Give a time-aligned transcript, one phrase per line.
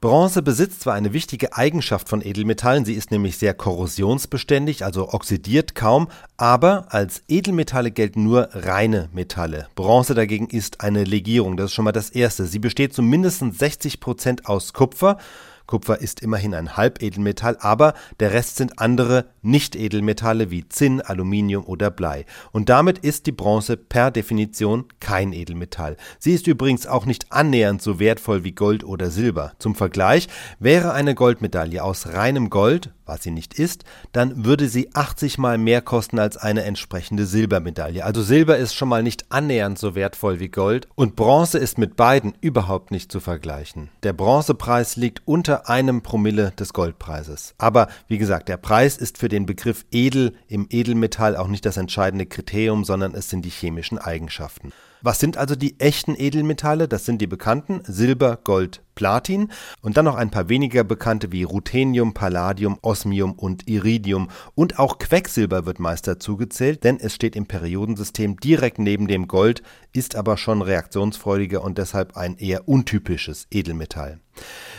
[0.00, 5.74] Bronze besitzt zwar eine wichtige Eigenschaft von Edelmetallen, sie ist nämlich sehr korrosionsbeständig, also oxidiert
[5.74, 9.66] kaum, aber als Edelmetalle gelten nur reine Metalle.
[9.74, 12.46] Bronze dagegen ist eine Legierung, das ist schon mal das Erste.
[12.46, 15.18] Sie besteht zu mindestens 60 Prozent aus Kupfer,
[15.68, 21.90] Kupfer ist immerhin ein Halbedelmetall, aber der Rest sind andere Nicht-Edelmetalle wie Zinn, Aluminium oder
[21.90, 22.24] Blei.
[22.50, 25.96] Und damit ist die Bronze per Definition kein Edelmetall.
[26.18, 29.52] Sie ist übrigens auch nicht annähernd so wertvoll wie Gold oder Silber.
[29.58, 30.28] Zum Vergleich
[30.58, 35.58] wäre eine Goldmedaille aus reinem Gold, was sie nicht ist, dann würde sie 80 mal
[35.58, 38.04] mehr kosten als eine entsprechende Silbermedaille.
[38.04, 41.96] Also Silber ist schon mal nicht annähernd so wertvoll wie Gold und Bronze ist mit
[41.96, 43.88] beiden überhaupt nicht zu vergleichen.
[44.02, 47.54] Der Bronzepreis liegt unter einem Promille des Goldpreises.
[47.58, 51.76] Aber wie gesagt, der Preis ist für den Begriff edel im Edelmetall auch nicht das
[51.76, 54.72] entscheidende Kriterium, sondern es sind die chemischen Eigenschaften.
[55.02, 56.88] Was sind also die echten Edelmetalle?
[56.88, 61.44] Das sind die bekannten Silber, Gold, Platin und dann noch ein paar weniger bekannte wie
[61.44, 64.28] Ruthenium, Palladium, Osmium und Iridium.
[64.56, 69.28] Und auch Quecksilber wird meist dazu gezählt, denn es steht im Periodensystem direkt neben dem
[69.28, 74.18] Gold, ist aber schon reaktionsfreudiger und deshalb ein eher untypisches Edelmetall.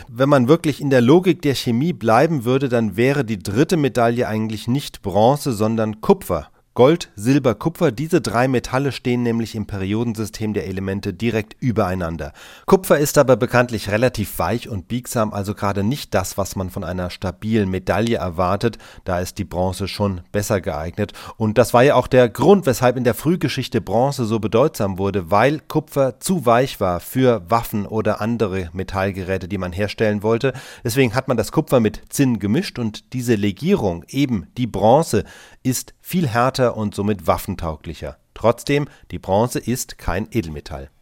[0.06, 4.28] Wenn man wirklich in der Logik der Chemie bleiben würde, dann wäre die dritte Medaille
[4.28, 6.50] eigentlich nicht Bronze, sondern Kupfer.
[6.74, 12.32] Gold, Silber, Kupfer, diese drei Metalle stehen nämlich im Periodensystem der Elemente direkt übereinander.
[12.64, 16.84] Kupfer ist aber bekanntlich relativ weich und biegsam, also gerade nicht das, was man von
[16.84, 18.78] einer stabilen Medaille erwartet.
[19.04, 21.12] Da ist die Bronze schon besser geeignet.
[21.36, 25.28] Und das war ja auch der Grund, weshalb in der Frühgeschichte Bronze so bedeutsam wurde,
[25.28, 30.52] weil Kupfer zu weich war für Waffen oder andere Metallgeräte, die man herstellen wollte.
[30.84, 35.24] Deswegen hat man das Kupfer mit Zinn gemischt und diese Legierung, eben die Bronze,
[35.64, 36.28] ist viel
[36.60, 38.18] härter und somit waffentauglicher.
[38.34, 40.90] Trotzdem, die Bronze ist kein Edelmetall